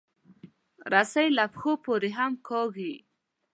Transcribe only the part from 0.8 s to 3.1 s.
رسۍ له پښو پورې هم کارېږي.